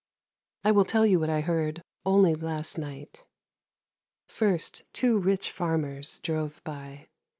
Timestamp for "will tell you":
0.71-1.19